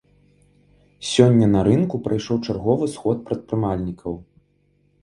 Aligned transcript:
Сёння 1.09 1.47
на 1.57 1.61
рынку 1.69 1.95
прайшоў 2.09 2.41
чарговы 2.47 2.85
сход 2.95 3.17
прадпрымальнікаў. 3.31 4.13